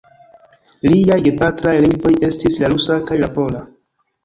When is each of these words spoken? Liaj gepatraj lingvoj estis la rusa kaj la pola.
Liaj 0.89 1.17
gepatraj 1.27 1.75
lingvoj 1.85 2.15
estis 2.31 2.59
la 2.65 2.73
rusa 2.75 2.99
kaj 3.13 3.21
la 3.25 3.33
pola. 3.39 3.65